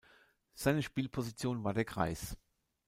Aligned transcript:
Seine 0.55 0.81
Spielposition 0.81 1.63
war 1.63 1.75
der 1.75 1.85
Kreis. 1.85 2.35